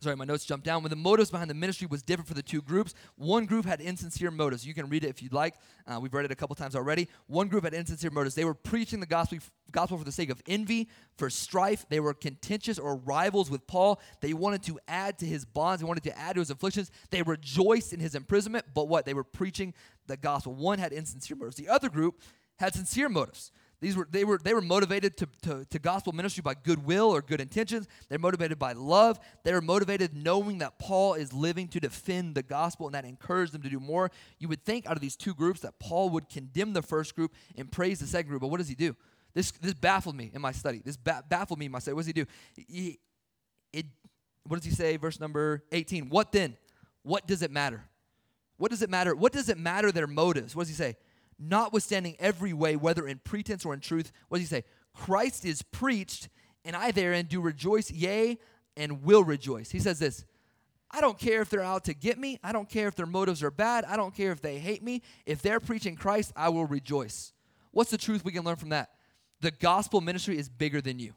[0.00, 0.82] sorry, my notes jumped down.
[0.82, 3.80] When the motives behind the ministry was different for the two groups, one group had
[3.80, 4.66] insincere motives.
[4.66, 5.54] You can read it if you'd like.
[5.86, 7.08] Uh, we've read it a couple times already.
[7.26, 8.34] One group had insincere motives.
[8.34, 9.38] They were preaching the gospel,
[9.70, 11.86] gospel for the sake of envy, for strife.
[11.88, 14.00] They were contentious or rivals with Paul.
[14.20, 15.80] They wanted to add to his bonds.
[15.82, 16.90] They wanted to add to his afflictions.
[17.10, 19.04] They rejoiced in his imprisonment, but what?
[19.04, 19.74] They were preaching
[20.06, 20.54] the gospel.
[20.54, 21.56] One had insincere motives.
[21.56, 22.22] The other group
[22.58, 23.52] had sincere motives.
[23.80, 27.22] These were, they, were, they were motivated to, to, to gospel ministry by goodwill or
[27.22, 27.86] good intentions.
[28.08, 29.20] They're motivated by love.
[29.44, 33.62] They're motivated knowing that Paul is living to defend the gospel, and that encouraged them
[33.62, 34.10] to do more.
[34.40, 37.32] You would think out of these two groups that Paul would condemn the first group
[37.56, 38.96] and praise the second group, but what does he do?
[39.32, 40.82] This, this baffled me in my study.
[40.84, 41.94] This ba- baffled me in my study.
[41.94, 42.26] What does he do?
[42.56, 42.98] He,
[43.72, 43.86] it,
[44.44, 44.96] what does he say?
[44.96, 46.08] Verse number 18.
[46.08, 46.56] What then?
[47.02, 47.84] What does it matter?
[48.56, 49.14] What does it matter?
[49.14, 50.56] What does it matter their motives?
[50.56, 50.96] What does he say?
[51.38, 54.12] Notwithstanding every way, whether in pretense or in truth.
[54.28, 54.64] What does he say?
[54.94, 56.28] Christ is preached,
[56.64, 58.38] and I therein do rejoice, yea,
[58.76, 59.70] and will rejoice.
[59.70, 60.24] He says this
[60.90, 62.38] I don't care if they're out to get me.
[62.42, 63.84] I don't care if their motives are bad.
[63.84, 65.02] I don't care if they hate me.
[65.26, 67.32] If they're preaching Christ, I will rejoice.
[67.72, 68.90] What's the truth we can learn from that?
[69.40, 71.14] The gospel ministry is bigger than you.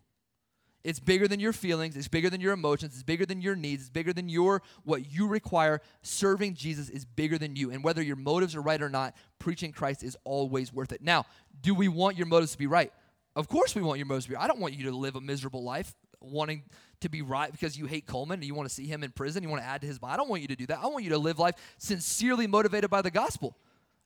[0.84, 3.84] It's bigger than your feelings, it's bigger than your emotions, it's bigger than your needs,
[3.84, 5.82] it's bigger than your what you require.
[6.02, 7.72] Serving Jesus is bigger than you.
[7.72, 11.02] And whether your motives are right or not, preaching Christ is always worth it.
[11.02, 11.26] Now,
[11.62, 12.92] do we want your motives to be right?
[13.36, 14.44] Of course we want your motives to be right.
[14.44, 16.64] I don't want you to live a miserable life wanting
[17.02, 19.44] to be right because you hate Coleman and you want to see him in prison,
[19.44, 20.14] you want to add to his body.
[20.14, 20.80] I don't want you to do that.
[20.82, 23.58] I want you to live life sincerely motivated by the gospel.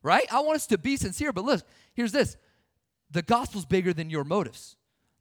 [0.02, 0.26] Right?
[0.32, 2.38] I want us to be sincere, but look, here's this.
[3.12, 4.76] The gospel's bigger than your motives.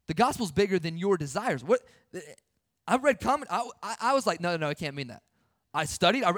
[0.07, 1.63] The gospel's bigger than your desires.
[1.63, 1.81] What
[2.87, 3.51] I read comment.
[3.51, 5.23] I, I, I, was like, no, no, no, I can't mean that.
[5.73, 6.23] I studied.
[6.23, 6.37] I re-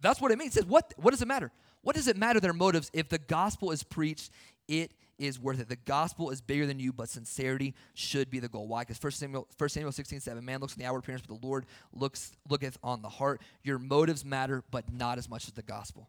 [0.00, 0.52] that's what it means.
[0.52, 1.50] It says, what, what does it matter?
[1.82, 4.30] What does it matter their motives if the gospel is preached?
[4.68, 5.68] It is worth it.
[5.68, 8.68] The gospel is bigger than you, but sincerity should be the goal.
[8.68, 8.82] Why?
[8.82, 11.46] Because 1 Samuel, 1 Samuel 16, 7, man looks on the outward appearance, but the
[11.46, 13.42] Lord looks looketh on the heart.
[13.64, 16.08] Your motives matter, but not as much as the gospel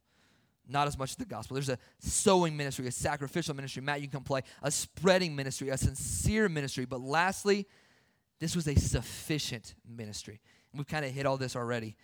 [0.69, 1.55] not as much as the gospel.
[1.55, 3.81] There's a sowing ministry, a sacrificial ministry.
[3.81, 6.85] Matt, you can come play a spreading ministry, a sincere ministry.
[6.85, 7.67] But lastly,
[8.39, 10.39] this was a sufficient ministry.
[10.73, 11.95] We've kind of hit all this already.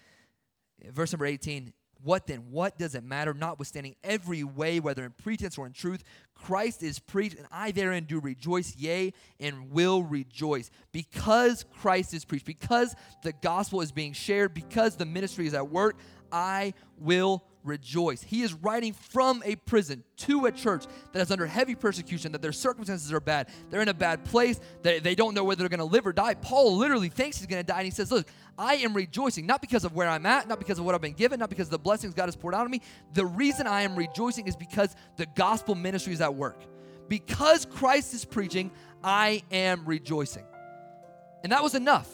[0.84, 1.72] Verse number 18
[2.04, 2.52] What then?
[2.52, 3.34] What does it matter?
[3.34, 8.06] Notwithstanding every way, whether in pretense or in truth, Christ is preached, and I therein
[8.06, 10.70] do rejoice, yea, and will rejoice.
[10.92, 15.70] Because Christ is preached, because the gospel is being shared, because the ministry is at
[15.70, 15.98] work,
[16.32, 18.22] I will rejoice.
[18.22, 22.42] He is writing from a prison to a church that is under heavy persecution, that
[22.42, 23.50] their circumstances are bad.
[23.70, 24.60] They're in a bad place.
[24.84, 26.36] They, they don't know whether they're going to live or die.
[26.36, 29.62] Paul literally thinks he's going to die, and he says, Look, I am rejoicing, not
[29.62, 31.72] because of where I'm at, not because of what I've been given, not because of
[31.72, 32.82] the blessings God has poured out on me.
[33.14, 36.62] The reason I am rejoicing is because the gospel ministry is at work.
[37.08, 38.72] Because Christ is preaching,
[39.04, 40.46] I am rejoicing.
[41.44, 42.10] And that was enough.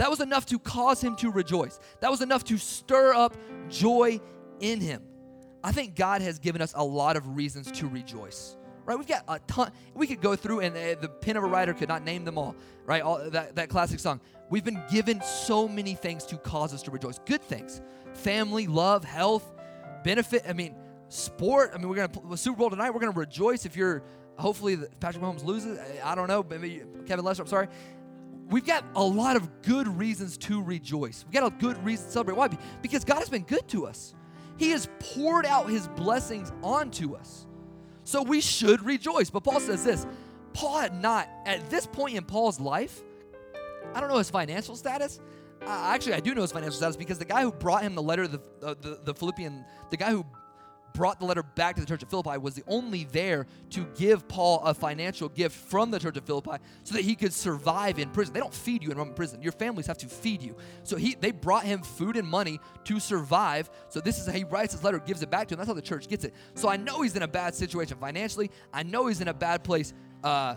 [0.00, 1.78] That was enough to cause him to rejoice.
[2.00, 3.36] That was enough to stir up
[3.68, 4.20] joy
[4.60, 5.02] in him.
[5.62, 8.56] I think God has given us a lot of reasons to rejoice.
[8.86, 8.96] Right?
[8.96, 9.70] We've got a ton.
[9.94, 12.38] We could go through, and uh, the pen of a writer could not name them
[12.38, 12.56] all.
[12.86, 13.02] Right?
[13.02, 14.20] All that, that classic song.
[14.48, 17.18] We've been given so many things to cause us to rejoice.
[17.20, 17.82] Good things,
[18.14, 19.52] family, love, health,
[20.02, 20.44] benefit.
[20.48, 20.74] I mean,
[21.08, 21.72] sport.
[21.74, 22.90] I mean, we're gonna Super Bowl tonight.
[22.90, 24.02] We're gonna rejoice if you're.
[24.36, 25.78] Hopefully, Patrick Mahomes loses.
[26.02, 26.44] I don't know.
[26.48, 27.42] Maybe Kevin Lester.
[27.42, 27.68] I'm sorry
[28.50, 31.24] we've got a lot of good reasons to rejoice.
[31.24, 32.36] We've got a good reason to celebrate.
[32.36, 32.48] Why?
[32.82, 34.14] Because God has been good to us.
[34.60, 37.46] He has poured out his blessings onto us.
[38.04, 39.30] So we should rejoice.
[39.30, 40.06] But Paul says this
[40.52, 43.00] Paul had not, at this point in Paul's life,
[43.94, 45.18] I don't know his financial status.
[45.62, 48.02] Uh, actually, I do know his financial status because the guy who brought him the
[48.02, 50.26] letter, the, uh, the, the Philippian, the guy who
[50.92, 54.28] brought the letter back to the church of Philippi was the only there to give
[54.28, 58.10] Paul a financial gift from the church of Philippi so that he could survive in
[58.10, 58.34] prison.
[58.34, 59.42] They don't feed you in Roman prison.
[59.42, 60.56] Your families have to feed you.
[60.82, 63.70] So he they brought him food and money to survive.
[63.88, 65.58] So this is how he writes his letter, gives it back to him.
[65.58, 66.34] That's how the church gets it.
[66.54, 68.50] So I know he's in a bad situation financially.
[68.72, 69.92] I know he's in a bad place
[70.24, 70.56] uh,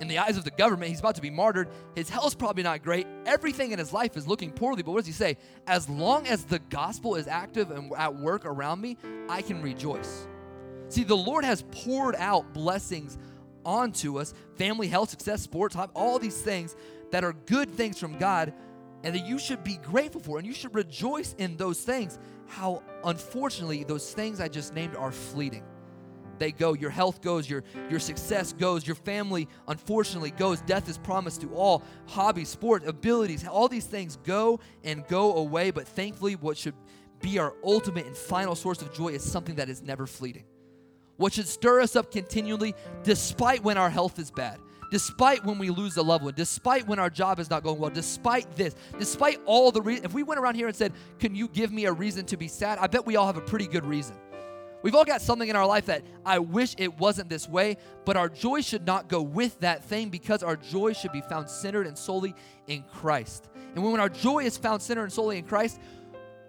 [0.00, 1.68] in the eyes of the government, he's about to be martyred.
[1.94, 3.06] His health's probably not great.
[3.24, 4.82] Everything in his life is looking poorly.
[4.82, 5.36] But what does he say?
[5.66, 8.96] As long as the gospel is active and at work around me,
[9.28, 10.26] I can rejoice.
[10.88, 13.16] See, the Lord has poured out blessings
[13.64, 16.74] onto us family, health, success, sports, all these things
[17.12, 18.52] that are good things from God
[19.04, 22.18] and that you should be grateful for and you should rejoice in those things.
[22.46, 25.64] How unfortunately, those things I just named are fleeting
[26.38, 26.74] they go.
[26.74, 30.60] Your health goes, your, your success goes, your family unfortunately goes.
[30.62, 31.82] Death is promised to all.
[32.06, 35.70] Hobbies, sport, abilities, all these things go and go away.
[35.70, 36.74] But thankfully, what should
[37.20, 40.44] be our ultimate and final source of joy is something that is never fleeting.
[41.16, 44.58] What should stir us up continually, despite when our health is bad,
[44.90, 47.90] despite when we lose a loved one, despite when our job is not going well,
[47.90, 50.06] despite this, despite all the reasons.
[50.06, 52.48] If we went around here and said, Can you give me a reason to be
[52.48, 52.78] sad?
[52.78, 54.16] I bet we all have a pretty good reason.
[54.82, 58.16] We've all got something in our life that I wish it wasn't this way, but
[58.16, 61.86] our joy should not go with that thing because our joy should be found centered
[61.86, 62.34] and solely
[62.66, 63.48] in Christ.
[63.74, 65.80] And when our joy is found centered and solely in Christ,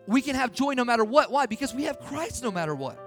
[0.08, 1.32] we can have joy no matter what.
[1.32, 1.46] Why?
[1.46, 3.00] Because we have Christ no matter what.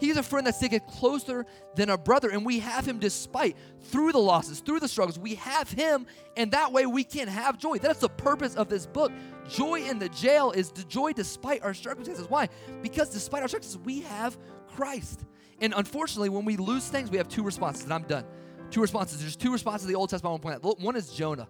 [0.00, 4.12] He's a friend that's taken closer than a brother, and we have him despite through
[4.12, 5.18] the losses, through the struggles.
[5.18, 6.06] We have him,
[6.36, 7.78] and that way we can have joy.
[7.78, 9.12] That's the purpose of this book.
[9.48, 12.28] Joy in the jail is the joy despite our circumstances.
[12.28, 12.48] Why?
[12.82, 14.36] Because despite our circumstances, we have
[14.74, 15.24] Christ.
[15.60, 18.24] And unfortunately, when we lose things, we have two responses, and I'm done.
[18.70, 19.20] Two responses.
[19.20, 20.84] There's two responses in the Old Testament I want to point out.
[20.84, 21.48] One is Jonah.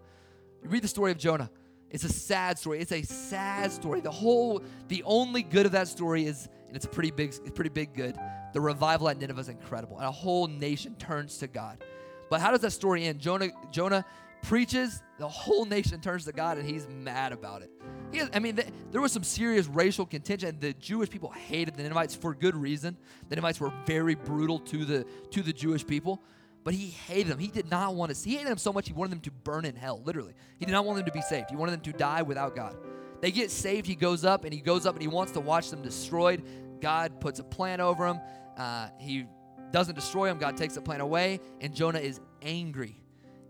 [0.63, 1.51] You read the story of Jonah.
[1.91, 2.81] It's a sad story.
[2.81, 4.01] It's a sad story.
[4.01, 7.71] The whole, the only good of that story is, and it's a pretty big, pretty
[7.71, 8.19] big good.
[8.53, 11.83] The revival at Nineveh is incredible, and a whole nation turns to God.
[12.31, 13.21] But how does that story end?
[13.21, 14.05] Jonah, Jonah
[14.43, 17.71] preaches, the whole nation turns to God, and he's mad about it.
[18.18, 18.59] Has, I mean,
[18.90, 20.57] there was some serious racial contention.
[20.61, 22.96] The Jewish people hated the Ninevites for good reason.
[23.29, 26.22] The Ninevites were very brutal to the to the Jewish people,
[26.62, 27.38] but he hated them.
[27.38, 28.31] He did not want to see.
[28.31, 30.00] He hated them so much he wanted them to burn in hell.
[30.05, 31.50] Literally, he did not want them to be saved.
[31.50, 32.77] He wanted them to die without God.
[33.20, 33.87] They get saved.
[33.87, 36.42] He goes up and he goes up and he wants to watch them destroyed.
[36.81, 38.20] God puts a plan over him.
[38.57, 39.27] Uh, he
[39.70, 40.38] doesn't destroy them.
[40.38, 43.04] God takes the plan away, and Jonah is angry.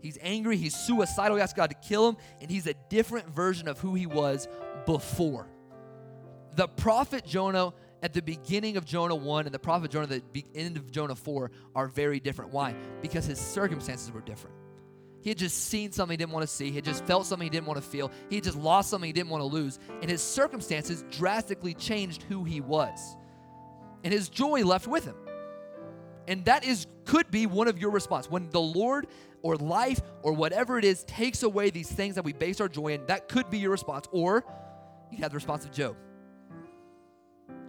[0.05, 3.67] He's angry, he's suicidal, he asks God to kill him, and he's a different version
[3.67, 4.47] of who he was
[4.85, 5.47] before.
[6.53, 10.45] The prophet Jonah at the beginning of Jonah 1 and the prophet Jonah at the
[10.53, 12.53] end of Jonah 4 are very different.
[12.53, 12.75] Why?
[13.01, 14.55] Because his circumstances were different.
[15.21, 16.69] He had just seen something he didn't want to see.
[16.69, 18.11] He had just felt something he didn't want to feel.
[18.29, 19.79] He had just lost something he didn't want to lose.
[20.03, 22.99] And his circumstances drastically changed who he was.
[24.03, 25.15] And his joy left with him.
[26.27, 28.29] And that is could be one of your response.
[28.29, 29.07] When the Lord
[29.45, 32.87] or life or whatever it is takes away these things that we base our joy
[32.87, 34.07] in, that could be your response.
[34.11, 34.43] Or
[35.11, 35.95] you have the response of Job.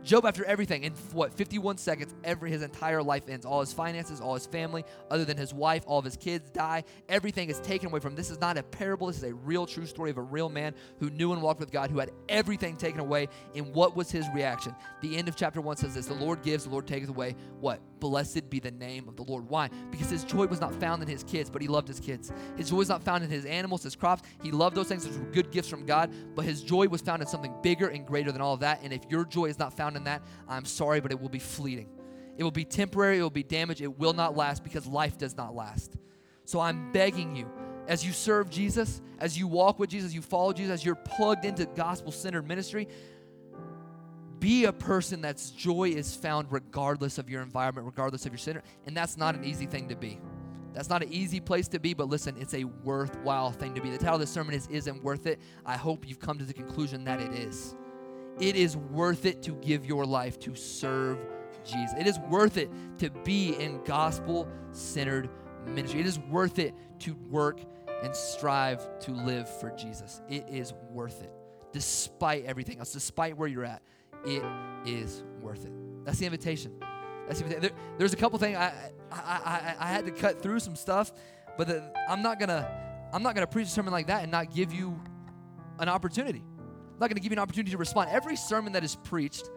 [0.06, 3.44] Job, after everything, in what, 51 seconds, every his entire life ends.
[3.44, 6.84] All his finances, all his family, other than his wife, all of his kids die.
[7.08, 8.16] Everything is taken away from him.
[8.16, 9.08] This is not a parable.
[9.08, 11.72] This is a real, true story of a real man who knew and walked with
[11.72, 13.28] God, who had everything taken away.
[13.56, 14.76] And what was his reaction?
[15.00, 17.34] The end of chapter 1 says this The Lord gives, the Lord taketh away.
[17.58, 17.80] What?
[17.98, 19.48] Blessed be the name of the Lord.
[19.48, 19.70] Why?
[19.90, 22.30] Because his joy was not found in his kids, but he loved his kids.
[22.56, 24.22] His joy was not found in his animals, his crops.
[24.40, 27.22] He loved those things, which were good gifts from God, but his joy was found
[27.22, 28.80] in something bigger and greater than all of that.
[28.84, 31.38] And if your joy is not found in that, I'm sorry, but it will be
[31.38, 31.88] fleeting.
[32.36, 35.36] It will be temporary, it will be damaged, it will not last because life does
[35.36, 35.96] not last.
[36.44, 37.50] So I'm begging you,
[37.88, 41.44] as you serve Jesus, as you walk with Jesus, you follow Jesus, as you're plugged
[41.44, 42.88] into gospel centered ministry,
[44.38, 48.62] be a person that's joy is found regardless of your environment, regardless of your center.
[48.86, 50.20] And that's not an easy thing to be.
[50.74, 53.88] That's not an easy place to be, but listen, it's a worthwhile thing to be.
[53.88, 55.40] The title of this sermon is Isn't Worth It.
[55.64, 57.74] I hope you've come to the conclusion that it is.
[58.40, 61.18] It is worth it to give your life to serve
[61.64, 61.94] Jesus.
[61.98, 65.28] It is worth it to be in gospel centered
[65.66, 66.00] ministry.
[66.00, 67.60] It is worth it to work
[68.02, 70.20] and strive to live for Jesus.
[70.28, 71.32] It is worth it.
[71.72, 73.82] Despite everything else, despite where you're at,
[74.24, 74.42] it
[74.84, 75.72] is worth it.
[76.04, 76.72] That's the invitation.
[77.26, 77.74] That's the invitation.
[77.74, 78.72] There, there's a couple things I,
[79.10, 81.12] I, I, I, had to cut through some stuff,
[81.56, 82.68] but the, I'm not gonna
[83.12, 85.00] I'm not gonna preach a sermon like that and not give you
[85.78, 86.42] an opportunity.
[86.96, 88.08] I'm not going to give you an opportunity to respond.
[88.10, 89.50] Every sermon that is preached,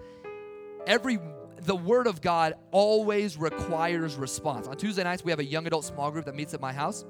[0.86, 1.20] every
[1.62, 4.68] the word of God always requires response.
[4.68, 7.06] On Tuesday nights, we have a young adult small group that meets at my house.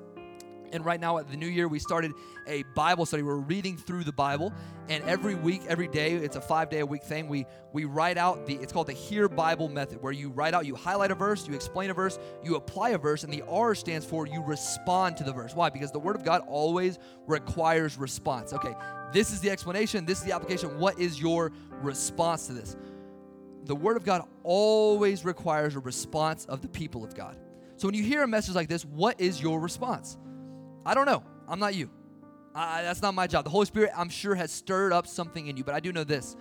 [0.72, 2.12] And right now at the new year, we started
[2.46, 3.24] a Bible study.
[3.24, 4.54] We're reading through the Bible,
[4.88, 7.28] and every week, every day, it's a five day a week thing.
[7.28, 10.68] We we write out the it's called the Hear Bible method, where you write out,
[10.68, 13.74] you highlight a verse, you explain a verse, you apply a verse, and the R
[13.74, 15.56] stands for you respond to the verse.
[15.56, 15.72] Why?
[15.72, 18.54] Because the Word of God always requires response.
[18.54, 18.76] Okay,
[19.12, 20.06] this is the explanation.
[20.06, 20.78] This is the application.
[20.80, 21.52] What is your
[21.82, 22.76] response to this?
[23.66, 27.38] The Word of God always requires a response of the people of God.
[27.78, 30.18] So when you hear a message like this, what is your response?
[30.86, 31.24] I don't know.
[31.48, 31.90] I'm not you.
[32.54, 33.46] I, that's not my job.
[33.46, 36.04] The Holy Spirit, I'm sure, has stirred up something in you, but I do know
[36.04, 36.36] this.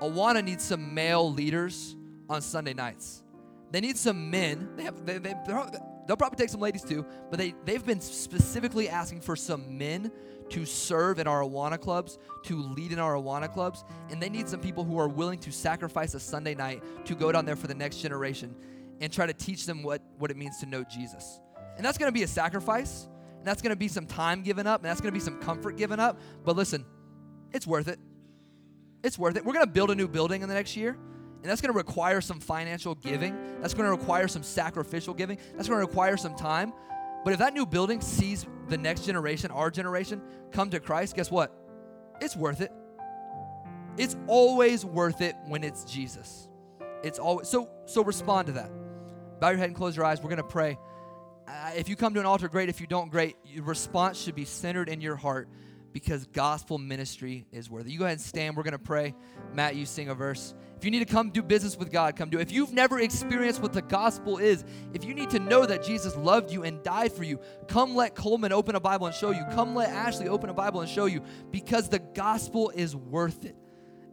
[0.00, 1.96] Awana needs some male leaders
[2.28, 3.22] on Sunday nights.
[3.70, 4.70] They need some men.
[4.76, 5.04] They have.
[5.04, 5.34] They, they,
[6.08, 10.10] they'll probably take some ladies too, but they they've been specifically asking for some men
[10.48, 14.48] to serve in our Awana clubs, to lead in our Awana clubs, and they need
[14.48, 17.68] some people who are willing to sacrifice a Sunday night to go down there for
[17.68, 18.56] the next generation
[19.00, 21.38] and try to teach them what what it means to know Jesus.
[21.76, 23.06] And that's to be a sacrifice
[23.38, 26.00] and that's to be some time given up, and that's to be some comfort given
[26.00, 26.18] up.
[26.44, 26.84] But listen,
[27.52, 27.98] it's worth it.
[29.04, 29.44] It's worth it.
[29.44, 30.98] We're to build a new building in the next year,
[31.40, 33.36] and that's going to require some financial giving.
[33.60, 35.38] That's going to require some sacrificial giving.
[35.54, 36.72] That's going to require some time.
[37.24, 40.20] But if that new building sees the next generation, our generation,
[40.50, 41.54] come to Christ, guess what?
[42.20, 42.72] It's worth it.
[43.96, 46.48] It's always worth it when it's Jesus.
[47.02, 48.70] It's always so so respond to that.
[49.40, 50.20] Bow your head and close your eyes.
[50.20, 50.78] We're going to pray.
[51.46, 52.68] Uh, if you come to an altar, great.
[52.68, 53.36] If you don't, great.
[53.44, 55.48] Your response should be centered in your heart
[55.92, 57.90] because gospel ministry is worth it.
[57.90, 58.56] You go ahead and stand.
[58.56, 59.14] We're going to pray.
[59.54, 60.54] Matt, you sing a verse.
[60.78, 62.42] If you need to come do business with God, come do it.
[62.42, 64.64] If you've never experienced what the gospel is,
[64.94, 68.14] if you need to know that Jesus loved you and died for you, come let
[68.14, 69.44] Coleman open a Bible and show you.
[69.54, 71.20] Come let Ashley open a Bible and show you
[71.50, 73.56] because the gospel is worth it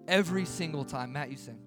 [0.08, 1.14] every single time.
[1.14, 1.60] Matt, you sing.